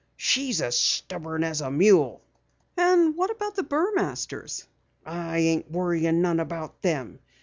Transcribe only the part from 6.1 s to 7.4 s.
none about them.